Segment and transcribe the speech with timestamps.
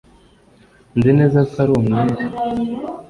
[0.97, 2.13] nzi neza ko ari umwere